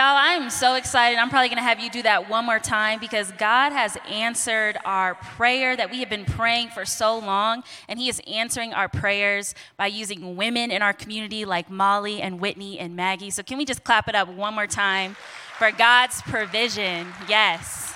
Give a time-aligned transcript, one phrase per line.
[0.00, 1.18] Y'all, I'm so excited.
[1.18, 4.78] I'm probably going to have you do that one more time because God has answered
[4.82, 8.88] our prayer that we have been praying for so long, and He is answering our
[8.88, 13.28] prayers by using women in our community like Molly and Whitney and Maggie.
[13.28, 15.16] So, can we just clap it up one more time
[15.58, 17.06] for God's provision?
[17.28, 17.89] Yes.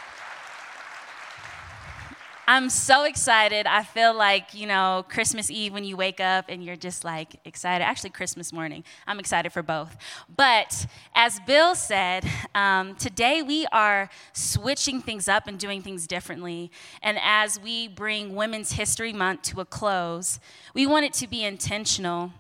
[2.47, 3.67] I'm so excited.
[3.67, 7.37] I feel like, you know, Christmas Eve when you wake up and you're just like
[7.47, 7.83] excited.
[7.83, 8.85] Actually, Christmas morning.
[9.07, 9.97] I'm excited for both.
[10.35, 16.71] But as Bill said, um, today we are switching things up and doing things differently.
[17.03, 20.39] And as we bring Women's History Month to a close,
[20.75, 22.31] we want it to be intentional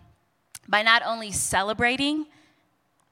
[0.68, 2.26] by not only celebrating,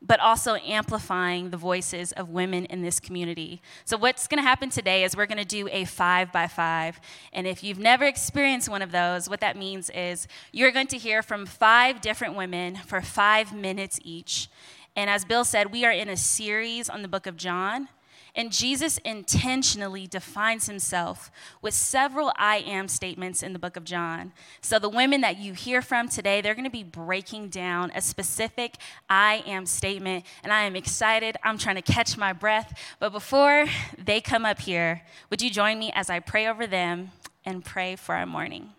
[0.05, 3.63] but also amplifying the voices of women in this community.
[3.85, 7.01] So, what's going to happen today is we're going to do a five by five.
[7.33, 10.99] And if you've never experienced one of those, what that means is you're going to
[10.99, 14.49] hear from five different women for five minutes each.
[14.97, 17.89] And as Bill said, we are in a series on the book of John.
[18.35, 21.31] And Jesus intentionally defines himself
[21.61, 24.33] with several I am statements in the book of John.
[24.63, 28.01] So the women that you hear from today, they're going to be breaking down a
[28.01, 28.77] specific
[29.11, 30.25] I am statement.
[30.43, 31.37] And I am excited.
[31.43, 32.79] I'm trying to catch my breath.
[32.99, 33.67] But before
[34.03, 37.11] they come up here, would you join me as I pray over them
[37.45, 38.71] and pray for our morning?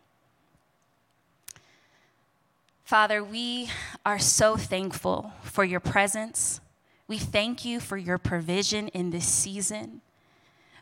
[2.84, 3.70] Father, we
[4.04, 6.60] are so thankful for your presence.
[7.08, 10.02] We thank you for your provision in this season.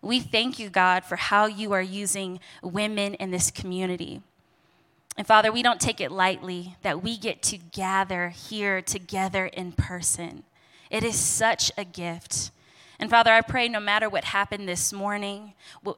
[0.02, 4.22] We thank you, God, for how you are using women in this community.
[5.17, 9.73] And Father, we don't take it lightly that we get to gather here together in
[9.73, 10.44] person.
[10.89, 12.52] It is such a gift.
[13.00, 15.53] And Father, I pray no matter what happened this morning,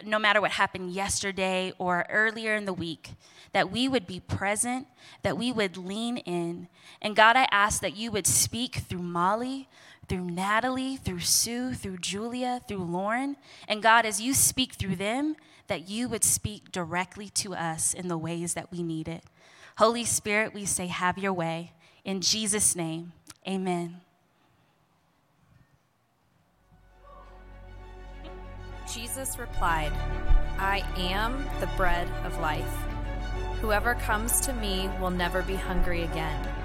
[0.06, 3.12] no matter what happened yesterday or earlier in the week,
[3.52, 4.88] that we would be present,
[5.22, 6.70] that we would lean in.
[7.02, 9.68] And God, I ask that you would speak through Molly,
[10.14, 13.36] through Natalie, through Sue, through Julia, through Lauren.
[13.68, 15.36] And God, as you speak through them,
[15.66, 19.24] that you would speak directly to us in the ways that we need it.
[19.80, 21.72] Holy Spirit, we say, have your way.
[22.06, 23.14] In Jesus' name,
[23.48, 24.02] amen.
[28.94, 29.92] Jesus replied,
[30.60, 32.78] I am the bread of life.
[33.62, 36.63] Whoever comes to me will never be hungry again.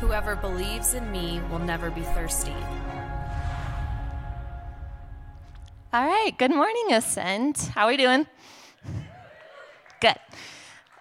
[0.00, 2.54] Whoever believes in me will never be thirsty.
[5.92, 7.70] All right, good morning, Ascent.
[7.74, 8.26] How are we doing?
[10.00, 10.14] Good.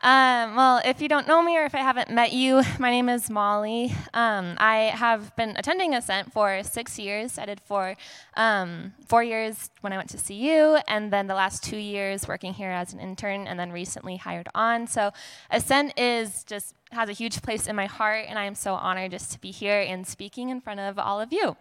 [0.03, 3.09] Um, well, if you don't know me or if I haven't met you, my name
[3.09, 3.95] is Molly.
[4.13, 7.39] Um, I have been attending Ascent for six years.
[7.39, 7.95] I did for
[8.35, 12.53] um, four years when I went to CU, and then the last two years working
[12.53, 14.85] here as an intern, and then recently hired on.
[14.85, 15.11] So
[15.49, 19.11] Ascent is just has a huge place in my heart, and I am so honored
[19.11, 21.57] just to be here and speaking in front of all of you.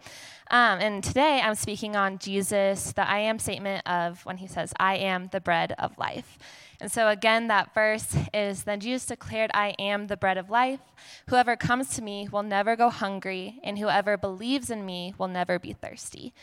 [0.51, 4.73] Um, and today I'm speaking on Jesus, the I am statement of when he says,
[4.79, 6.37] I am the bread of life.
[6.79, 10.79] And so, again, that verse is Then Jesus declared, I am the bread of life.
[11.27, 15.57] Whoever comes to me will never go hungry, and whoever believes in me will never
[15.57, 16.33] be thirsty.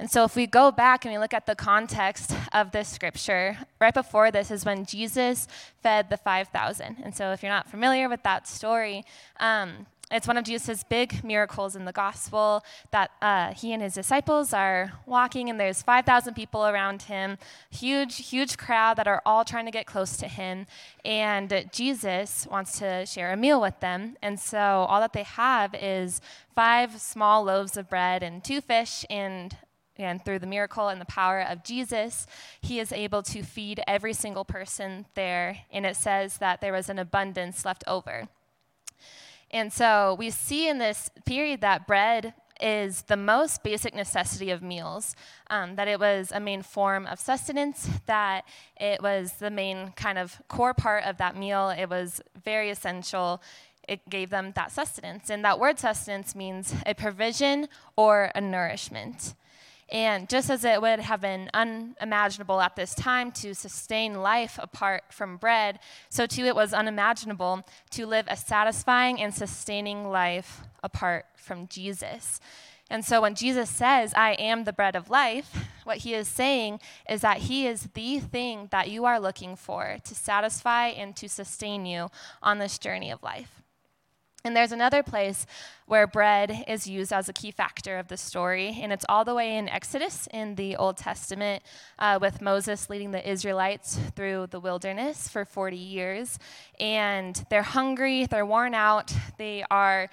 [0.00, 3.58] And so, if we go back and we look at the context of this scripture,
[3.80, 5.48] right before this is when Jesus
[5.82, 6.96] fed the 5,000.
[7.02, 9.04] And so, if you're not familiar with that story,
[9.38, 13.92] um, it's one of Jesus' big miracles in the gospel that uh, he and his
[13.92, 17.36] disciples are walking, and there's 5,000 people around him,
[17.70, 20.66] huge, huge crowd that are all trying to get close to him.
[21.04, 24.16] And Jesus wants to share a meal with them.
[24.22, 26.22] And so all that they have is
[26.54, 29.04] five small loaves of bread and two fish.
[29.10, 29.58] And,
[29.96, 32.26] and through the miracle and the power of Jesus,
[32.62, 35.58] he is able to feed every single person there.
[35.70, 38.28] And it says that there was an abundance left over.
[39.50, 44.62] And so we see in this period that bread is the most basic necessity of
[44.62, 45.14] meals,
[45.48, 48.44] um, that it was a main form of sustenance, that
[48.76, 51.70] it was the main kind of core part of that meal.
[51.70, 53.40] It was very essential.
[53.86, 55.30] It gave them that sustenance.
[55.30, 59.34] And that word sustenance means a provision or a nourishment.
[59.90, 65.04] And just as it would have been unimaginable at this time to sustain life apart
[65.10, 65.78] from bread,
[66.10, 72.38] so too it was unimaginable to live a satisfying and sustaining life apart from Jesus.
[72.90, 75.54] And so when Jesus says, I am the bread of life,
[75.84, 79.98] what he is saying is that he is the thing that you are looking for
[80.04, 82.08] to satisfy and to sustain you
[82.42, 83.57] on this journey of life.
[84.44, 85.46] And there's another place
[85.86, 89.34] where bread is used as a key factor of the story, and it's all the
[89.34, 91.62] way in Exodus in the Old Testament,
[91.98, 96.38] uh, with Moses leading the Israelites through the wilderness for 40 years.
[96.78, 100.08] And they're hungry, they're worn out, they are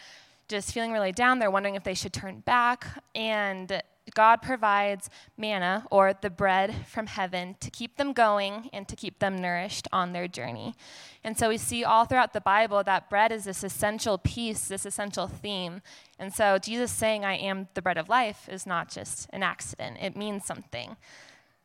[0.48, 1.40] just feeling really down.
[1.40, 2.86] They're wondering if they should turn back.
[3.14, 3.82] And
[4.16, 9.20] God provides manna, or the bread from heaven, to keep them going and to keep
[9.20, 10.74] them nourished on their journey.
[11.24, 14.86] And so we see all throughout the Bible that bread is this essential piece, this
[14.86, 15.82] essential theme.
[16.18, 19.98] And so Jesus saying, I am the bread of life, is not just an accident,
[20.02, 20.96] it means something.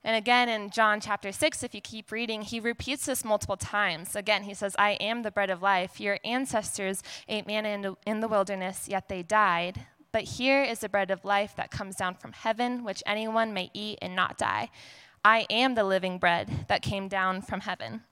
[0.03, 4.17] And again, in John chapter 6, if you keep reading, he repeats this multiple times.
[4.17, 6.01] Again, he says, I am the bread of life.
[6.01, 9.85] Your ancestors ate manna in the wilderness, yet they died.
[10.13, 13.71] But here is the bread of life that comes down from heaven, which anyone may
[13.73, 14.71] eat and not die.
[15.25, 18.03] I am the living bread that came down from heaven.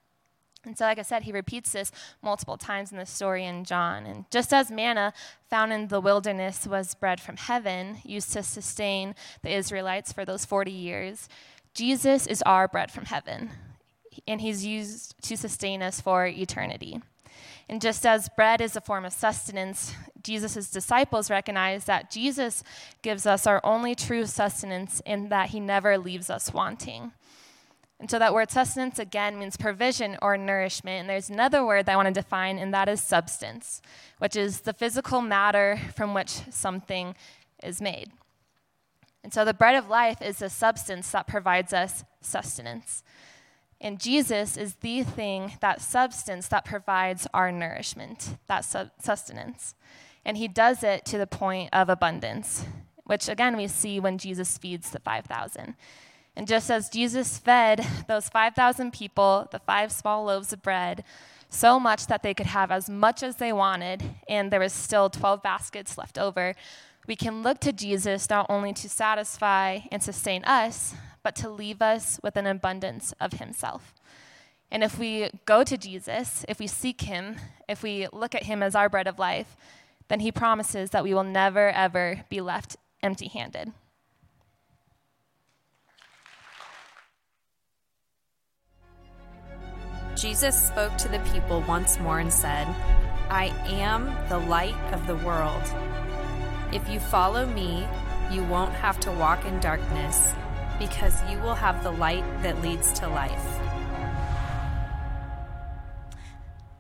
[0.65, 1.93] And so, like I said, he repeats this
[2.23, 4.05] multiple times in the story in John.
[4.07, 5.13] And just as manna
[5.49, 10.45] found in the wilderness was bread from heaven, used to sustain the Israelites for those
[10.45, 11.29] 40 years,
[11.75, 13.51] Jesus is our bread from heaven.
[14.27, 17.01] And he's used to sustain us for eternity.
[17.69, 22.65] And just as bread is a form of sustenance, Jesus' disciples recognize that Jesus
[23.03, 27.13] gives us our only true sustenance in that he never leaves us wanting.
[28.01, 31.01] And so that word sustenance again means provision or nourishment.
[31.01, 33.83] And there's another word that I want to define, and that is substance,
[34.19, 37.17] which is the physical matter from which something
[37.63, 38.13] is made.
[39.25, 43.03] And so the bread of life is the substance that provides us sustenance.
[43.81, 48.65] And Jesus is the thing, that substance that provides our nourishment, that
[49.01, 49.75] sustenance.
[50.25, 52.65] And he does it to the point of abundance,
[53.05, 55.75] which again we see when Jesus feeds the 5,000.
[56.37, 61.03] And just as Jesus fed those 5,000 people, the five small loaves of bread,
[61.49, 65.09] so much that they could have as much as they wanted, and there was still
[65.09, 66.55] 12 baskets left over,
[67.07, 70.95] we can look to Jesus not only to satisfy and sustain us,
[71.29, 73.93] but to leave us with an abundance of Himself.
[74.71, 77.37] And if we go to Jesus, if we seek Him,
[77.69, 79.55] if we look at Him as our bread of life,
[80.09, 83.73] then He promises that we will never, ever be left empty handed.
[90.17, 92.67] Jesus spoke to the people once more and said,
[93.29, 95.63] I am the light of the world.
[96.73, 97.87] If you follow me,
[98.33, 100.33] you won't have to walk in darkness
[100.79, 103.59] because you will have the light that leads to life.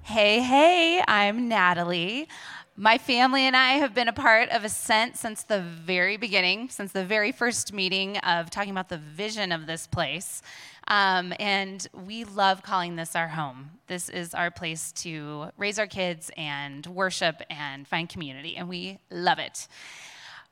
[0.02, 2.28] Hey, hey, I'm Natalie.
[2.76, 6.92] My family and I have been a part of Ascent since the very beginning, since
[6.92, 10.42] the very first meeting of talking about the vision of this place.
[10.86, 13.72] Um, and we love calling this our home.
[13.88, 18.98] This is our place to raise our kids and worship and find community, and we
[19.10, 19.68] love it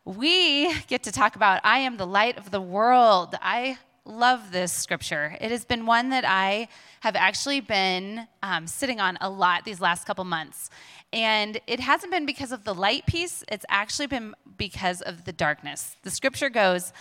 [0.06, 3.34] we get to talk about I am the light of the world.
[3.42, 5.36] I love this scripture.
[5.40, 6.68] It has been one that I
[7.00, 10.70] have actually been um, sitting on a lot these last couple months.
[11.12, 15.32] And it hasn't been because of the light piece, it's actually been because of the
[15.32, 15.96] darkness.
[16.02, 16.92] The scripture goes,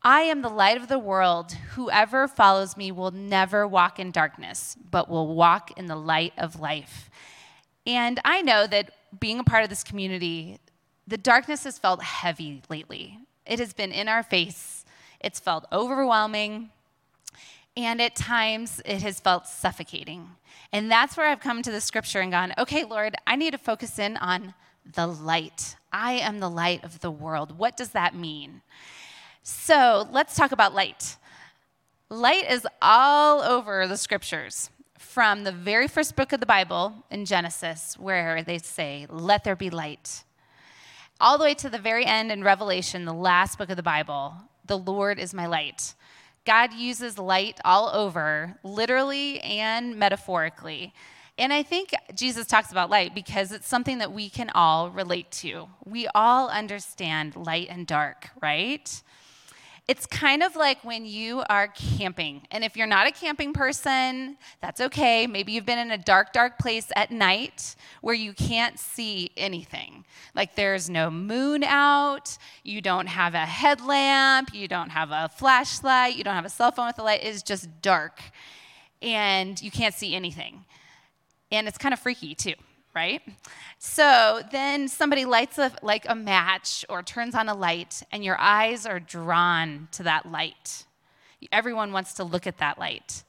[0.00, 1.52] I am the light of the world.
[1.72, 6.60] Whoever follows me will never walk in darkness, but will walk in the light of
[6.60, 7.10] life.
[7.86, 10.58] And I know that being a part of this community,
[11.06, 13.18] the darkness has felt heavy lately.
[13.46, 14.84] It has been in our face,
[15.20, 16.70] it's felt overwhelming,
[17.76, 20.30] and at times it has felt suffocating.
[20.72, 23.58] And that's where I've come to the scripture and gone, okay, Lord, I need to
[23.58, 24.54] focus in on
[24.94, 25.76] the light.
[25.92, 27.58] I am the light of the world.
[27.58, 28.62] What does that mean?
[29.42, 31.16] So let's talk about light.
[32.08, 34.70] Light is all over the scriptures.
[34.98, 39.56] From the very first book of the Bible in Genesis, where they say, Let there
[39.56, 40.24] be light
[41.24, 44.34] all the way to the very end in Revelation, the last book of the Bible,
[44.66, 45.94] the Lord is my light.
[46.44, 50.92] God uses light all over, literally and metaphorically.
[51.38, 55.30] And I think Jesus talks about light because it's something that we can all relate
[55.32, 55.68] to.
[55.86, 59.02] We all understand light and dark, right?
[59.86, 62.46] It's kind of like when you are camping.
[62.50, 65.26] And if you're not a camping person, that's okay.
[65.26, 70.06] Maybe you've been in a dark, dark place at night where you can't see anything.
[70.34, 76.16] Like there's no moon out, you don't have a headlamp, you don't have a flashlight,
[76.16, 77.20] you don't have a cell phone with a light.
[77.22, 78.20] It's just dark
[79.02, 80.64] and you can't see anything.
[81.52, 82.54] And it's kind of freaky too
[82.94, 83.22] right?
[83.78, 88.38] So then somebody lights a, like a match or turns on a light, and your
[88.38, 90.86] eyes are drawn to that light.
[91.52, 93.24] Everyone wants to look at that light.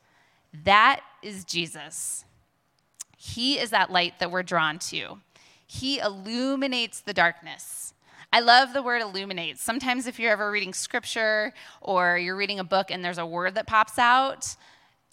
[0.64, 2.24] That is Jesus.
[3.18, 5.20] He is that light that we're drawn to.
[5.66, 7.94] He illuminates the darkness.
[8.32, 9.62] I love the word illuminates.
[9.62, 13.56] Sometimes, if you're ever reading scripture or you're reading a book and there's a word
[13.56, 14.56] that pops out,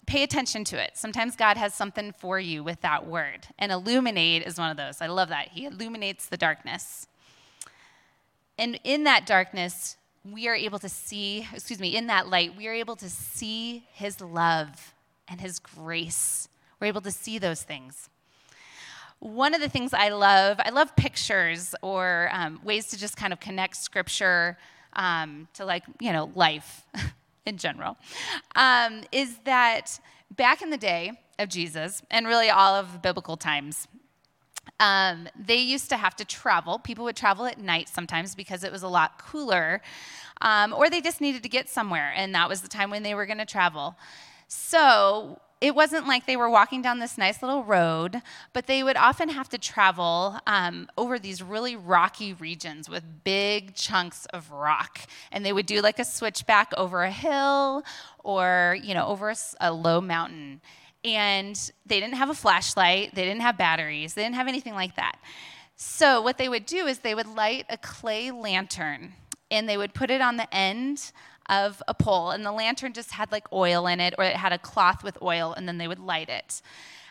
[0.05, 0.91] pay attention to it.
[0.95, 3.47] Sometimes God has something for you with that word.
[3.57, 5.01] And illuminate is one of those.
[5.01, 5.49] I love that.
[5.49, 7.07] He illuminates the darkness.
[8.57, 9.97] And in that darkness,
[10.29, 13.85] we are able to see, excuse me, in that light, we are able to see
[13.91, 14.93] his love
[15.27, 16.47] and his grace.
[16.79, 18.09] We're able to see those things.
[19.19, 23.31] One of the things I love, I love pictures or um, ways to just kind
[23.31, 24.57] of connect scripture
[24.93, 26.85] um, to like, you know, life
[27.45, 27.97] in general,
[28.55, 29.99] um, is that
[30.31, 33.87] back in the day of Jesus, and really all of biblical times,
[34.79, 36.79] um, they used to have to travel.
[36.79, 39.81] People would travel at night sometimes because it was a lot cooler,
[40.41, 43.15] um, or they just needed to get somewhere, and that was the time when they
[43.15, 43.95] were going to travel.
[44.47, 48.97] So it wasn't like they were walking down this nice little road, but they would
[48.97, 54.99] often have to travel um, over these really rocky regions with big chunks of rock.
[55.31, 57.85] And they would do like a switchback over a hill
[58.25, 60.59] or, you know, over a, a low mountain.
[61.05, 61.55] And
[61.85, 65.15] they didn't have a flashlight, they didn't have batteries, they didn't have anything like that.
[65.77, 69.13] So, what they would do is they would light a clay lantern
[69.49, 71.13] and they would put it on the end
[71.61, 74.51] of a pole, and the lantern just had like oil in it, or it had
[74.51, 76.61] a cloth with oil, and then they would light it.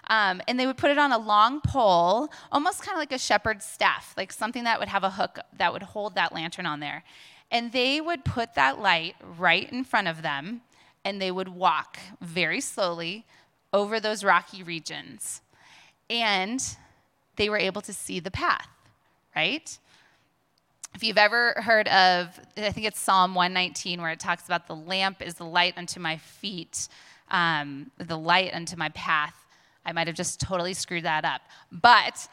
[0.08, 3.18] Um, and they would put it on a long pole, almost kind of like a
[3.18, 6.80] shepherd's staff, like something that would have a hook that would hold that lantern on
[6.80, 7.04] there.
[7.50, 10.62] And they would put that light right in front of them,
[11.04, 13.25] and they would walk very slowly
[13.72, 15.40] over those rocky regions.
[16.11, 16.61] And
[17.37, 18.68] they were able to see the path,
[19.37, 19.78] right?
[20.94, 24.76] If you've ever heard of, I think it's Psalm 119, where it talks about the
[24.76, 26.88] lamp is the light unto my feet,
[27.30, 29.34] um, the light unto my path.
[29.87, 31.40] I might have just totally screwed that up.
[31.72, 32.28] But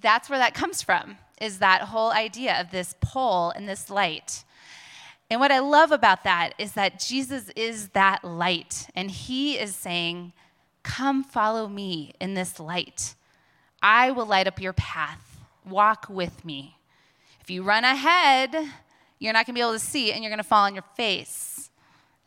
[0.00, 4.44] that's where that comes from, is that whole idea of this pole and this light.
[5.28, 9.74] And what I love about that is that Jesus is that light, and he is
[9.74, 10.32] saying,
[10.84, 13.14] Come follow me in this light.
[13.82, 15.40] I will light up your path.
[15.64, 16.76] Walk with me.
[17.42, 18.54] If you run ahead,
[19.18, 20.84] you're not going to be able to see and you're going to fall on your
[20.96, 21.70] face.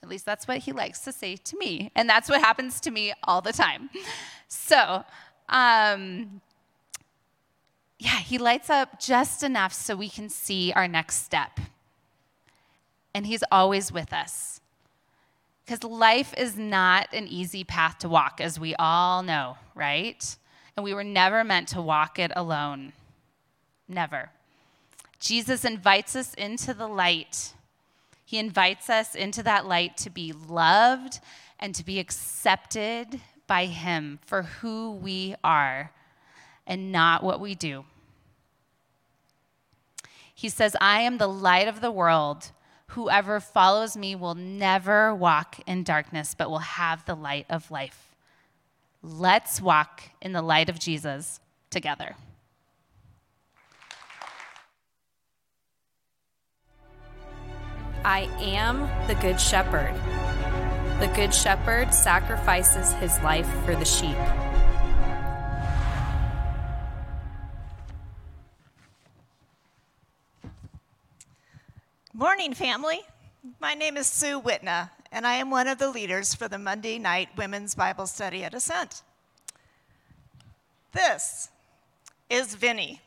[0.03, 1.89] At least that's what he likes to say to me.
[1.95, 3.89] And that's what happens to me all the time.
[4.47, 5.03] So,
[5.49, 6.41] um,
[7.97, 11.59] yeah, he lights up just enough so we can see our next step.
[13.13, 14.59] And he's always with us.
[15.65, 20.35] Because life is not an easy path to walk, as we all know, right?
[20.77, 22.93] And we were never meant to walk it alone.
[23.87, 24.29] Never.
[25.25, 27.55] Jesus invites us into the light.
[28.25, 31.19] He invites us into that light to be loved
[31.59, 35.91] and to be accepted by Him for who we are
[36.67, 37.85] and not what we do.
[40.35, 42.51] He says, I am the light of the world.
[42.89, 48.15] Whoever follows me will never walk in darkness, but will have the light of life.
[49.01, 51.39] Let's walk in the light of Jesus
[51.71, 52.15] together.
[58.05, 59.91] I am the Good Shepherd.
[60.99, 64.15] The Good Shepherd sacrifices his life for the sheep.
[72.13, 72.99] Morning, family.
[73.59, 76.99] My name is Sue Whitna, and I am one of the leaders for the Monday
[76.99, 79.01] night Women's Bible Study at Ascent.
[80.91, 81.49] This
[82.29, 83.01] is Vinny.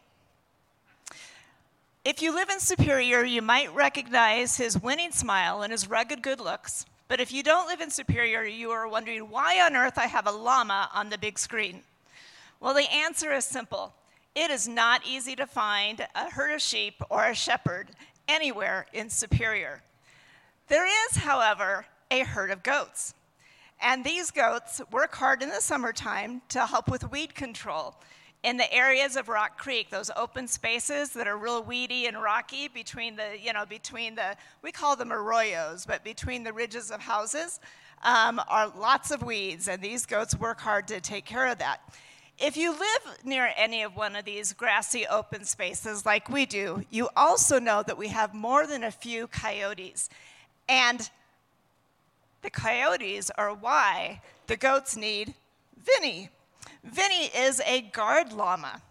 [2.09, 6.41] If you live in Superior, you might recognize his winning smile and his rugged good
[6.41, 6.87] looks.
[7.07, 10.27] But if you don't live in Superior, you are wondering why on earth I have
[10.27, 11.83] a llama on the big screen.
[12.61, 13.93] Well, the answer is simple.
[14.35, 17.91] It is not easy to find a herd of sheep or a shepherd
[18.27, 19.83] anywhere in Superior.
[20.69, 23.13] There is, however, a herd of goats.
[23.83, 27.97] And these goats work hard in the summertime to help with weed control
[28.45, 32.69] in the areas of Rock Creek, those open spaces that are real weedy and rocky
[32.69, 37.01] between the, you know, between the, we call them arroyos, but between the ridges of
[37.01, 37.59] houses
[38.05, 41.81] um, are lots of weeds, and these goats work hard to take care of that.
[42.39, 46.85] If you live near any of one of these grassy open spaces like we do,
[46.91, 50.09] you also know that we have more than a few coyotes.
[50.69, 51.11] And
[52.43, 55.35] the coyotes are why the goats need
[55.77, 56.31] Vinny.
[56.85, 58.83] Vinny is a guard llama.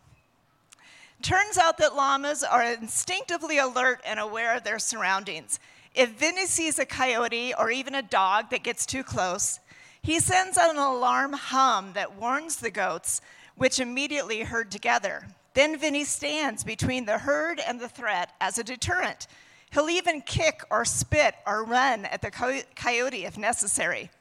[1.22, 5.60] Turns out that llamas are instinctively alert and aware of their surroundings.
[5.96, 9.60] If Vinny sees a coyote or even a dog that gets too close,
[10.02, 13.20] he sends out an alarm hum that warns the goats,
[13.56, 15.28] which immediately herd together.
[15.56, 19.28] Then Vinny stands between the herd and the threat as a deterrent.
[19.72, 22.30] He'll even kick or spit or run at the
[22.76, 24.12] coyote if necessary.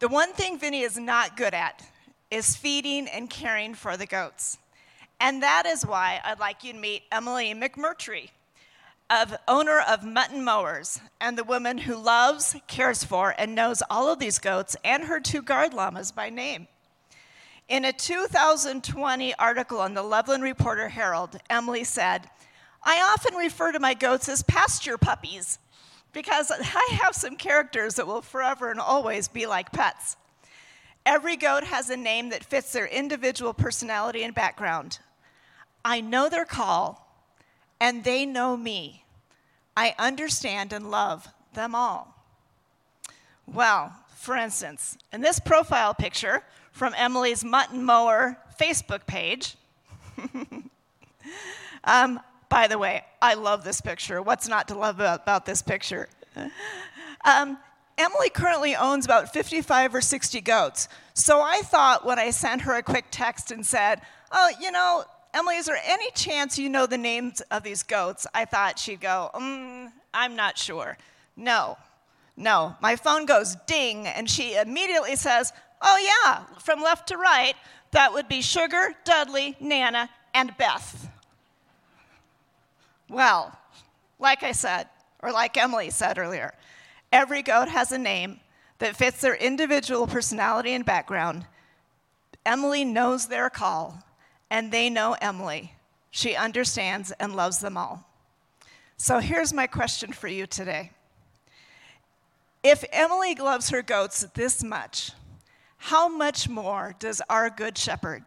[0.00, 1.80] The one thing Vinny is not good at
[2.32, 4.56] is feeding and caring for the goats.
[5.20, 8.30] And that is why I'd like you to meet Emily McMurtry,
[9.10, 14.10] of owner of Mutton Mowers, and the woman who loves, cares for, and knows all
[14.10, 16.68] of these goats and her two guard llamas by name.
[17.68, 22.30] In a 2020 article in the Loveland Reporter Herald, Emily said,
[22.82, 25.58] I often refer to my goats as pasture puppies
[26.14, 30.16] because I have some characters that will forever and always be like pets.
[31.04, 34.98] Every goat has a name that fits their individual personality and background.
[35.84, 37.26] I know their call,
[37.80, 39.04] and they know me.
[39.76, 42.14] I understand and love them all.
[43.46, 49.56] Well, for instance, in this profile picture from Emily's Mutton Mower Facebook page,
[51.84, 54.22] um, by the way, I love this picture.
[54.22, 56.08] What's not to love about, this picture?
[57.24, 57.56] Um,
[58.02, 60.88] Emily currently owns about 55 or 60 goats.
[61.14, 65.04] So I thought when I sent her a quick text and said, Oh, you know,
[65.34, 68.26] Emily, is there any chance you know the names of these goats?
[68.34, 70.98] I thought she'd go, mm, I'm not sure.
[71.36, 71.78] No,
[72.36, 72.76] no.
[72.82, 77.54] My phone goes ding, and she immediately says, Oh, yeah, from left to right,
[77.90, 81.08] that would be Sugar, Dudley, Nana, and Beth.
[83.08, 83.58] Well,
[84.18, 84.88] like I said,
[85.20, 86.54] or like Emily said earlier,
[87.12, 88.40] every goat has a name
[88.78, 91.46] that fits their individual personality and background.
[92.44, 94.02] Emily knows their call,
[94.50, 95.74] and they know Emily.
[96.10, 98.08] She understands and loves them all.
[98.96, 100.90] So here's my question for you today.
[102.62, 105.12] If Emily loves her goats this much,
[105.76, 108.24] how much more does our Good Shepherd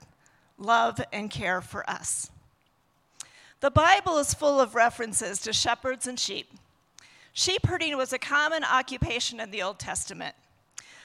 [0.57, 2.29] love and care for us?
[3.61, 6.47] The Bible is full of references to shepherds and sheep.
[7.37, 10.33] Sheep herding was a common occupation in the Old Testament.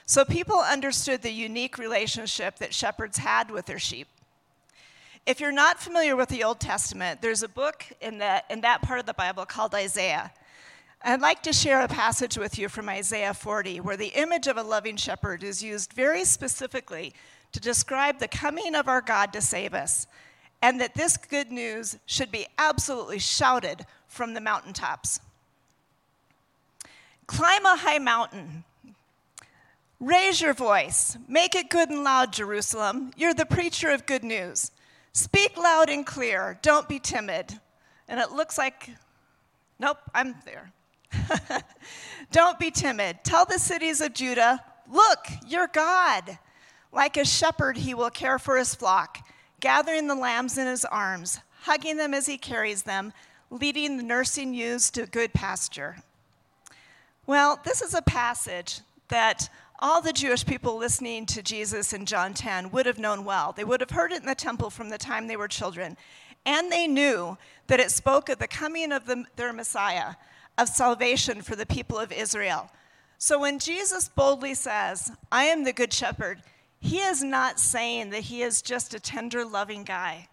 [0.05, 4.07] So people understood the unique relationship that shepherds had with their sheep.
[5.25, 8.81] If you're not familiar with the Old Testament, there's a book in, the, in that
[8.81, 10.31] part of the Bible called Isaiah.
[11.03, 14.55] I'd like to share a passage with you from Isaiah 40, where the image of
[14.55, 17.13] a loving shepherd is used very specifically
[17.51, 20.07] to describe the coming of our God to save us
[20.61, 25.19] and that this good news should be absolutely shouted from the mountaintops.
[27.31, 28.65] Climb a high mountain.
[30.01, 31.17] Raise your voice.
[31.29, 33.13] Make it good and loud, Jerusalem.
[33.15, 34.71] You're the preacher of good news.
[35.13, 36.59] Speak loud and clear.
[36.61, 37.57] Don't be timid.
[38.09, 38.89] And it looks like,
[39.79, 40.73] nope, I'm there.
[42.33, 43.19] Don't be timid.
[43.23, 44.59] Tell the cities of Judah,
[44.91, 46.37] look, your God.
[46.91, 49.19] Like a shepherd, he will care for his flock
[49.61, 53.13] gathering the lambs in his arms, hugging them as he carries them,
[53.49, 55.95] leading the nursing ewes to good pasture.
[57.31, 59.47] Well, this is a passage that
[59.79, 63.53] all the Jewish people listening to Jesus in John 10 would have known well.
[63.53, 65.95] They would have heard it in the temple from the time they were children.
[66.45, 70.15] And they knew that it spoke of the coming of the, their Messiah,
[70.57, 72.69] of salvation for the people of Israel.
[73.17, 76.43] So when Jesus boldly says, I am the good shepherd,
[76.81, 80.27] he is not saying that he is just a tender, loving guy.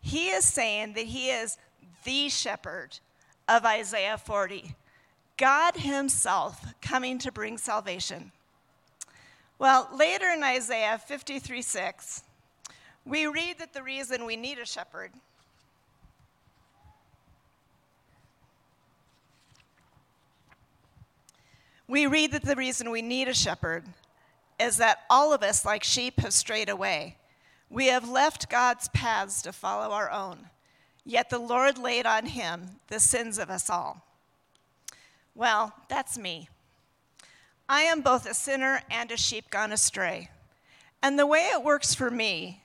[0.00, 1.58] He is saying that he is
[2.02, 2.98] the shepherd
[3.48, 4.74] of Isaiah 40,
[5.36, 8.32] God Himself coming to bring salvation.
[9.58, 12.22] Well, later in Isaiah 53 6,
[13.04, 15.12] we read that the reason we need a shepherd
[21.88, 23.84] we read that the reason we need a shepherd
[24.58, 27.16] is that all of us, like sheep, have strayed away.
[27.70, 30.50] We have left God's paths to follow our own,
[31.04, 34.02] yet the Lord laid on him the sins of us all.
[35.36, 36.48] Well, that's me.
[37.68, 40.30] I am both a sinner and a sheep gone astray.
[41.02, 42.62] And the way it works for me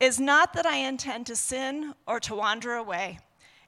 [0.00, 3.18] is not that I intend to sin or to wander away.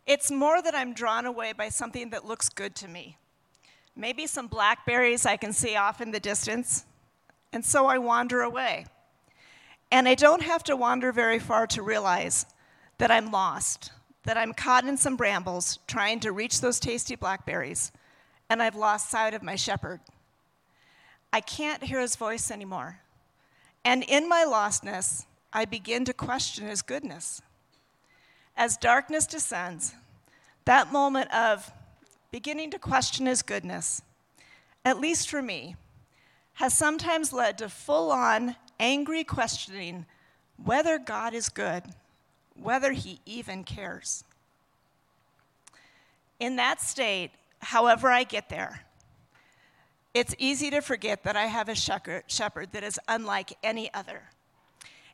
[0.06, 3.18] It's more that I'm drawn away by something that looks good to me.
[3.94, 6.86] Maybe some blackberries I can see off in the distance
[7.52, 8.86] and so I wander away.
[9.92, 12.46] And I don't have to wander very far to realize
[12.96, 13.92] that I'm lost,
[14.24, 17.92] that I'm caught in some brambles trying to reach those tasty blackberries,
[18.48, 20.00] and I've lost sight of my shepherd.
[21.32, 23.00] I can't hear his voice anymore.
[23.84, 27.42] And in my lostness, I begin to question his goodness.
[28.56, 29.94] As darkness descends,
[30.64, 31.70] that moment of
[32.30, 34.02] beginning to question his goodness,
[34.84, 35.76] at least for me,
[36.54, 40.06] has sometimes led to full on angry questioning
[40.62, 41.82] whether God is good,
[42.54, 44.24] whether he even cares.
[46.38, 47.30] In that state,
[47.64, 48.80] however I get there,
[50.12, 54.22] it's easy to forget that I have a shepherd that is unlike any other.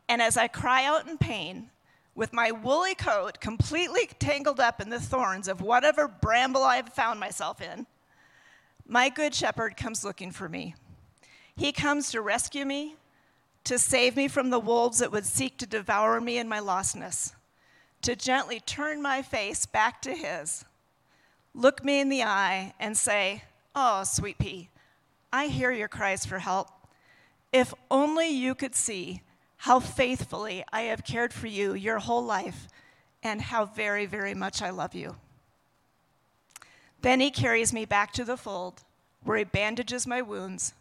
[0.08, 1.70] And as I cry out in pain,
[2.14, 6.92] with my woolly coat completely tangled up in the thorns of whatever bramble I have
[6.92, 7.86] found myself in,
[8.86, 10.74] my good shepherd comes looking for me.
[11.56, 12.96] He comes to rescue me,
[13.64, 17.34] to save me from the wolves that would seek to devour me in my lostness,
[18.02, 20.64] to gently turn my face back to his,
[21.54, 23.42] look me in the eye, and say,
[23.74, 24.68] Oh, sweet pea,
[25.32, 26.68] I hear your cries for help.
[27.52, 29.22] If only you could see
[29.58, 32.68] how faithfully I have cared for you your whole life
[33.22, 35.16] and how very, very much I love you.
[37.02, 38.82] Then he carries me back to the fold
[39.22, 40.72] where he bandages my wounds,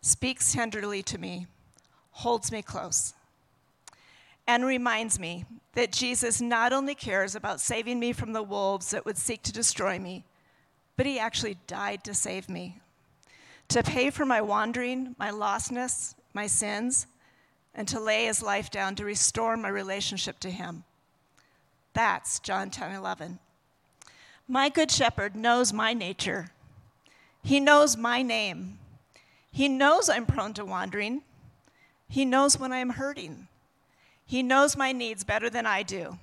[0.00, 1.46] speaks tenderly to me,
[2.10, 3.14] holds me close,
[4.46, 9.04] and reminds me that Jesus not only cares about saving me from the wolves that
[9.04, 10.24] would seek to destroy me,
[10.96, 12.80] but he actually died to save me,
[13.68, 17.06] to pay for my wandering, my lostness, my sins,
[17.74, 20.84] and to lay his life down to restore my relationship to him.
[21.92, 23.38] That's John 10 11.
[24.46, 26.50] My good shepherd knows my nature.
[27.42, 28.78] He knows my name.
[29.50, 31.22] He knows I'm prone to wandering.
[32.08, 33.48] He knows when I'm hurting.
[34.26, 36.18] He knows my needs better than I do.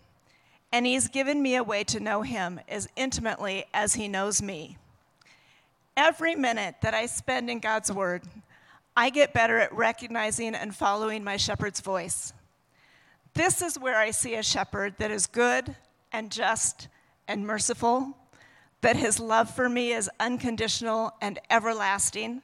[0.72, 4.78] And He's given me a way to know Him as intimately as He knows me.
[5.98, 8.24] Every minute that I spend in God's Word,
[8.96, 12.34] I get better at recognizing and following my shepherd's voice.
[13.34, 15.76] This is where I see a shepherd that is good
[16.12, 16.88] and just
[17.28, 18.18] and merciful,
[18.82, 22.42] that his love for me is unconditional and everlasting,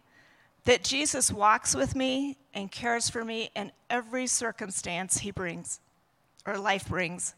[0.64, 5.80] that Jesus walks with me and cares for me in every circumstance he brings
[6.44, 7.36] or life brings,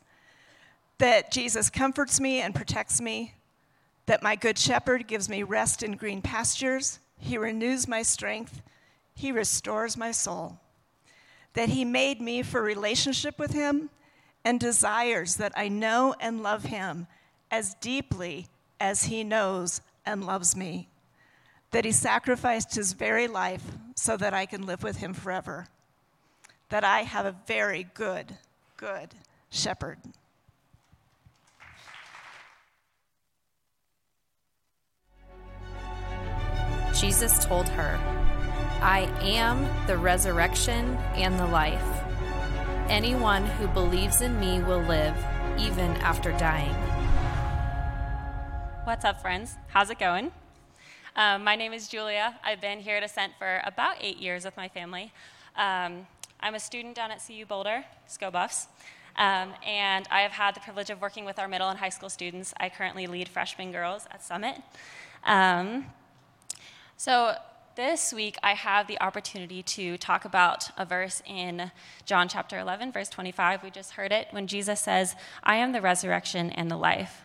[0.97, 3.33] that Jesus comforts me and protects me,
[4.05, 8.61] that my good shepherd gives me rest in green pastures, he renews my strength,
[9.13, 10.57] he restores my soul,
[11.53, 13.89] that he made me for relationship with him
[14.45, 17.07] and desires that I know and love him
[17.51, 18.47] as deeply
[18.79, 20.87] as he knows and loves me,
[21.71, 23.63] that he sacrificed his very life
[23.95, 25.67] so that I can live with him forever,
[26.69, 28.37] that I have a very good,
[28.77, 29.13] good
[29.49, 29.99] shepherd.
[36.99, 37.97] Jesus told her,
[38.81, 42.03] I am the resurrection and the life.
[42.89, 45.15] Anyone who believes in me will live
[45.57, 46.73] even after dying.
[48.85, 49.55] What's up, friends?
[49.67, 50.31] How's it going?
[51.19, 52.39] Um, my name is Julia.
[52.45, 55.11] I've been here at Ascent for about eight years with my family.
[55.57, 56.07] Um,
[56.39, 58.67] I'm a student down at CU Boulder, Sko Buffs,
[59.17, 62.07] um, and I have had the privilege of working with our middle and high school
[62.07, 62.53] students.
[62.57, 64.61] I currently lead freshman girls at Summit.
[65.25, 65.87] Um,
[66.95, 67.35] so
[67.75, 71.69] this week I have the opportunity to talk about a verse in
[72.05, 73.61] John chapter 11, verse 25.
[73.61, 77.23] We just heard it when Jesus says, I am the resurrection and the life.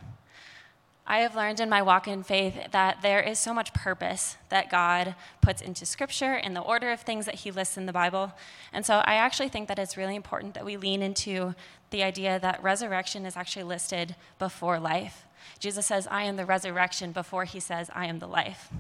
[1.07, 4.71] I have learned in my walk in faith that there is so much purpose that
[4.71, 8.33] God puts into Scripture and the order of things that He lists in the Bible.
[8.73, 11.55] And so I actually think that it's really important that we lean into
[11.91, 15.27] the idea that resurrection is actually listed before life.
[15.59, 18.71] Jesus says, I am the resurrection, before He says, I am the life.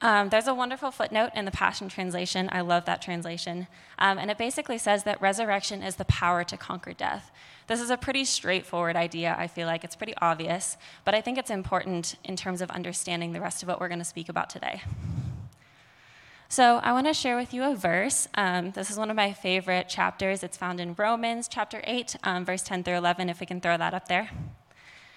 [0.00, 2.48] Um, there's a wonderful footnote in the Passion Translation.
[2.52, 3.66] I love that translation.
[3.98, 7.30] Um, and it basically says that resurrection is the power to conquer death.
[7.66, 9.84] This is a pretty straightforward idea, I feel like.
[9.84, 13.68] It's pretty obvious, but I think it's important in terms of understanding the rest of
[13.68, 14.82] what we're going to speak about today.
[16.50, 18.28] So, I want to share with you a verse.
[18.34, 20.42] Um, this is one of my favorite chapters.
[20.42, 23.76] It's found in Romans chapter 8, um, verse 10 through 11, if we can throw
[23.78, 24.30] that up there.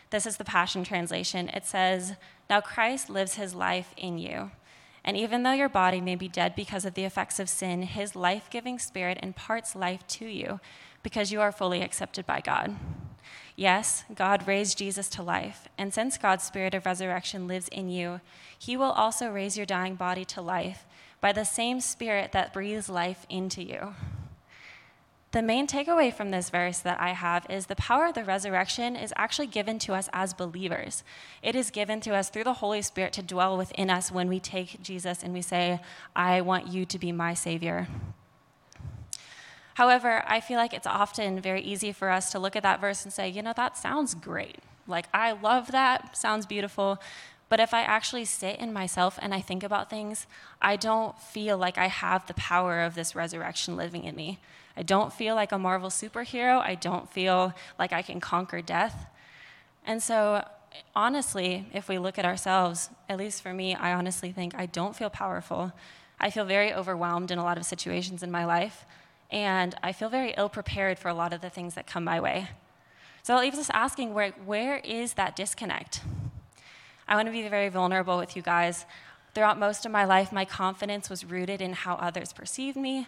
[0.10, 1.50] This is the Passion Translation.
[1.50, 2.14] It says,
[2.50, 4.52] Now Christ lives his life in you.
[5.08, 8.14] And even though your body may be dead because of the effects of sin, his
[8.14, 10.60] life giving spirit imparts life to you
[11.02, 12.76] because you are fully accepted by God.
[13.56, 18.20] Yes, God raised Jesus to life, and since God's spirit of resurrection lives in you,
[18.60, 20.86] he will also raise your dying body to life
[21.22, 23.96] by the same spirit that breathes life into you.
[25.32, 28.96] The main takeaway from this verse that I have is the power of the resurrection
[28.96, 31.04] is actually given to us as believers.
[31.44, 34.40] It is given to us through the Holy Spirit to dwell within us when we
[34.40, 35.82] take Jesus and we say,
[36.16, 37.88] I want you to be my Savior.
[39.74, 43.04] However, I feel like it's often very easy for us to look at that verse
[43.04, 44.60] and say, you know, that sounds great.
[44.88, 47.00] Like, I love that, sounds beautiful.
[47.50, 50.26] But if I actually sit in myself and I think about things,
[50.62, 54.40] I don't feel like I have the power of this resurrection living in me.
[54.78, 56.62] I don't feel like a Marvel superhero.
[56.62, 59.08] I don't feel like I can conquer death.
[59.86, 60.48] And so
[60.96, 64.96] honestly, if we look at ourselves, at least for me, I honestly think I don't
[64.96, 65.74] feel powerful.
[66.20, 68.86] I feel very overwhelmed in a lot of situations in my life,
[69.32, 72.20] and I feel very ill prepared for a lot of the things that come my
[72.20, 72.50] way.
[73.24, 76.02] So it leaves us asking where, where is that disconnect?
[77.08, 78.86] I want to be very vulnerable with you guys.
[79.34, 83.08] Throughout most of my life, my confidence was rooted in how others perceived me.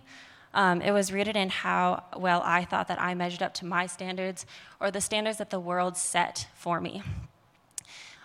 [0.54, 3.86] Um, it was rooted in how well I thought that I measured up to my
[3.86, 4.46] standards
[4.80, 7.04] or the standards that the world set for me.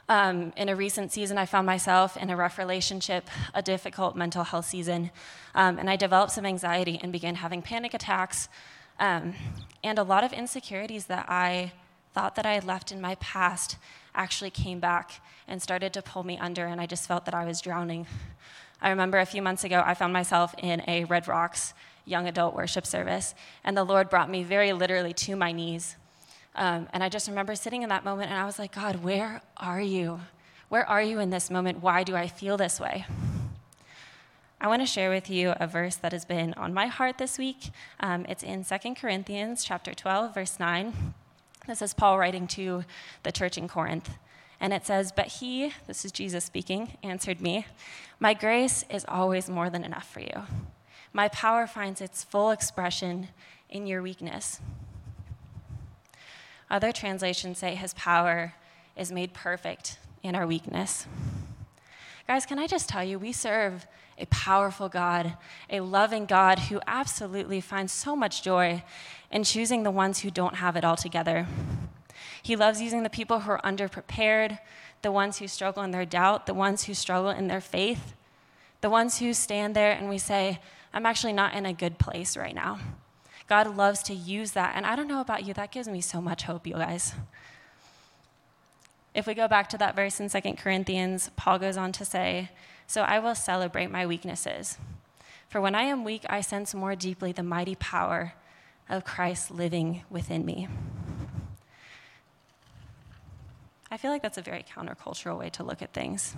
[0.09, 4.45] Um, in a recent season, I found myself in a rough relationship, a difficult mental
[4.45, 5.11] health season,
[5.55, 8.49] um, and I developed some anxiety and began having panic attacks
[8.99, 9.35] um,
[9.83, 11.73] and a lot of insecurities that I
[12.13, 13.77] thought that I had left in my past
[14.15, 17.45] actually came back and started to pull me under, and I just felt that I
[17.45, 18.07] was drowning.
[18.81, 22.55] I remember a few months ago, I found myself in a Red Rocks young adult
[22.55, 25.97] worship service, and the Lord brought me very literally to my knees.
[26.55, 29.43] Um, and I just remember sitting in that moment, and I was like, God, where
[29.57, 30.21] are you?
[30.69, 31.83] Where are you in this moment?
[31.83, 33.07] Why do I feel this way?
[34.61, 37.38] I want to share with you a verse that has been on my heart this
[37.38, 37.71] week.
[38.01, 41.14] Um, it's in 2 Corinthians chapter 12, verse 9.
[41.67, 42.85] This is Paul writing to
[43.25, 44.11] the church in Corinth.
[44.61, 47.67] And it says, But he, this is Jesus speaking, answered me,
[48.19, 50.45] My grace is always more than enough for you.
[51.16, 53.29] My power finds its full expression
[53.70, 54.61] in your weakness.
[56.68, 58.55] Other translations say his power
[58.96, 61.07] is made perfect in our weakness.
[62.27, 63.87] Guys, can I just tell you, we serve
[64.18, 65.37] a powerful God,
[65.70, 68.83] a loving God who absolutely finds so much joy
[69.31, 71.46] in choosing the ones who don't have it all together.
[72.42, 74.59] He loves using the people who are underprepared,
[75.03, 78.14] the ones who struggle in their doubt, the ones who struggle in their faith,
[78.81, 80.59] the ones who stand there and we say,
[80.95, 82.79] I'm actually not in a good place right now.
[83.49, 84.75] God loves to use that.
[84.77, 87.15] And I don't know about you, that gives me so much hope, you guys.
[89.13, 92.51] If we go back to that verse in 2 Corinthians, Paul goes on to say,
[92.87, 94.79] So I will celebrate my weaknesses.
[95.49, 98.35] For when I am weak, I sense more deeply the mighty power
[98.89, 100.69] of Christ living within me.
[103.91, 106.37] I feel like that's a very countercultural way to look at things.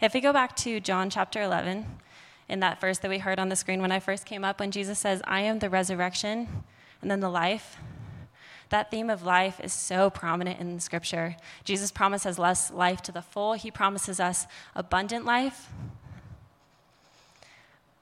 [0.00, 1.86] If we go back to John chapter 11,
[2.52, 4.70] in that verse that we heard on the screen when I first came up, when
[4.70, 6.46] Jesus says, I am the resurrection
[7.00, 7.78] and then the life,
[8.68, 11.36] that theme of life is so prominent in the Scripture.
[11.64, 15.70] Jesus promises us life to the full, He promises us abundant life.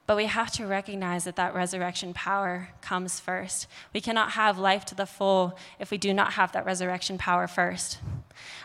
[0.04, 3.68] But we have to recognize that that resurrection power comes first.
[3.94, 7.46] We cannot have life to the full if we do not have that resurrection power
[7.46, 8.00] first.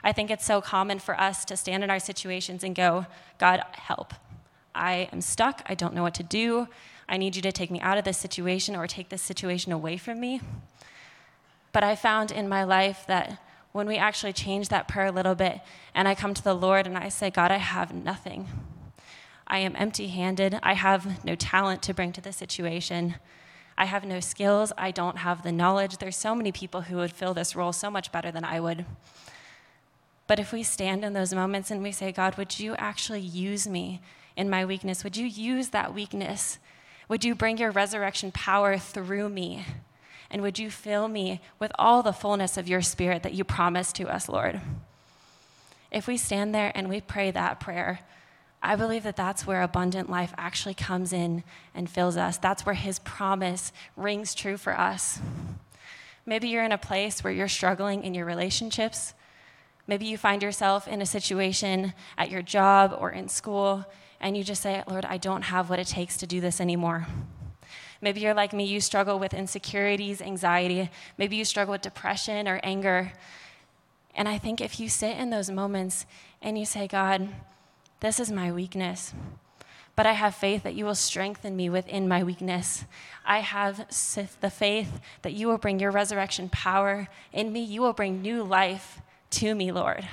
[0.04, 3.06] I think it's so common for us to stand in our situations and go,
[3.38, 4.16] God, help.
[4.76, 5.62] I am stuck.
[5.66, 6.68] I don't know what to do.
[7.08, 9.98] I need you to take me out of this situation or take this situation away
[9.98, 10.42] from me.
[11.72, 13.40] But I found in my life that
[13.72, 15.60] when we actually change that prayer a little bit
[15.94, 18.48] and I come to the Lord and I say, God, I have nothing.
[19.48, 20.60] I am empty handed.
[20.64, 23.16] I have no talent to bring to the situation.
[23.78, 24.72] I have no skills.
[24.78, 25.98] I don't have the knowledge.
[25.98, 28.86] There's so many people who would fill this role so much better than I would.
[30.28, 33.68] But if we stand in those moments and we say, God, would you actually use
[33.68, 34.02] me
[34.36, 35.04] in my weakness?
[35.04, 36.60] Would you use that weakness?
[37.08, 39.66] Would you bring your resurrection power through me?
[40.32, 43.96] And would you fill me with all the fullness of your spirit that you promised
[43.98, 44.60] to us, Lord?
[45.92, 48.02] If we stand there and we pray that prayer,
[48.62, 51.44] I believe that that's where abundant life actually comes in
[51.76, 52.38] and fills us.
[52.38, 55.20] That's where his promise rings true for us.
[56.26, 59.14] Maybe you're in a place where you're struggling in your relationships.
[59.86, 63.86] Maybe you find yourself in a situation at your job or in school,
[64.20, 67.08] and you just say, Lord, I don't have what it takes to do this anymore.
[68.02, 70.90] Maybe you're like me, you struggle with insecurities, anxiety.
[71.18, 73.14] Maybe you struggle with depression or anger.
[74.14, 76.06] And I think if you sit in those moments
[76.42, 77.30] and you say, God,
[78.02, 79.14] this is my weakness,
[79.96, 82.84] but I have faith that you will strengthen me within my weakness.
[83.26, 83.88] I have
[84.42, 87.64] the faith that you will bring your resurrection power in me.
[87.64, 89.02] You will bring new life
[89.32, 90.08] to me, Lord.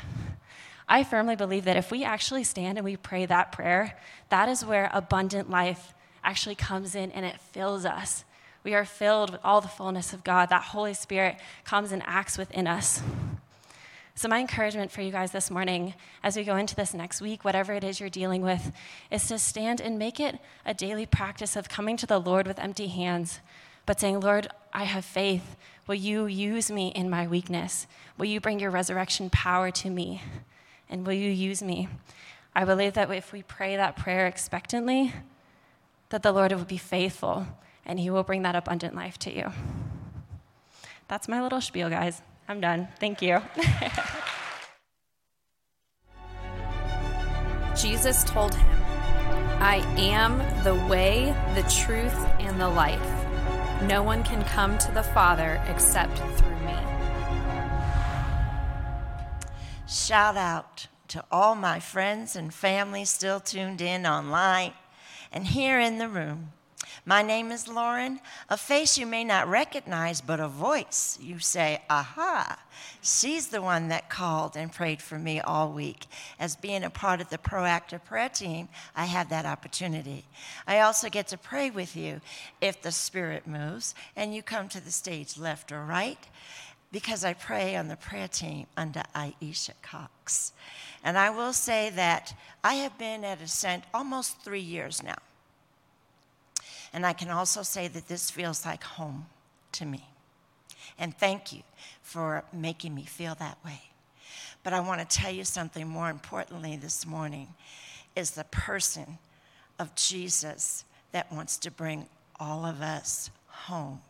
[0.92, 4.62] I firmly believe that if we actually stand and we pray that prayer, that is
[4.62, 8.24] where abundant life actually comes in and it fills us.
[8.62, 10.50] We are filled with all the fullness of God.
[10.50, 13.00] That Holy Spirit comes and acts within us.
[14.14, 17.42] So, my encouragement for you guys this morning as we go into this next week,
[17.42, 18.70] whatever it is you're dealing with,
[19.10, 22.58] is to stand and make it a daily practice of coming to the Lord with
[22.58, 23.40] empty hands,
[23.86, 25.56] but saying, Lord, I have faith.
[25.86, 27.86] Will you use me in my weakness?
[28.18, 30.20] Will you bring your resurrection power to me?
[30.92, 31.88] And will you use me?
[32.54, 35.14] I believe that if we pray that prayer expectantly,
[36.10, 37.46] that the Lord will be faithful
[37.86, 39.50] and he will bring that abundant life to you.
[41.08, 42.20] That's my little spiel, guys.
[42.46, 42.88] I'm done.
[43.00, 43.40] Thank you.
[47.74, 48.68] Jesus told him,
[49.60, 53.00] I am the way, the truth, and the life.
[53.84, 56.51] No one can come to the Father except through
[59.92, 64.72] Shout out to all my friends and family still tuned in online
[65.30, 66.52] and here in the room.
[67.04, 71.82] My name is Lauren, a face you may not recognize, but a voice you say,
[71.90, 72.58] aha.
[73.02, 76.06] She's the one that called and prayed for me all week.
[76.40, 80.24] As being a part of the proactive prayer team, I have that opportunity.
[80.66, 82.22] I also get to pray with you
[82.62, 86.26] if the Spirit moves and you come to the stage left or right,
[86.92, 90.52] because I pray on the prayer team under Aisha Cox.
[91.02, 95.16] And I will say that I have been at Ascent almost three years now.
[96.92, 99.26] And I can also say that this feels like home
[99.72, 100.04] to me.
[100.98, 101.62] And thank you
[102.02, 103.80] for making me feel that way.
[104.62, 107.48] But I want to tell you something more importantly this morning
[108.14, 109.18] is the person
[109.78, 112.06] of Jesus that wants to bring
[112.38, 114.00] all of us home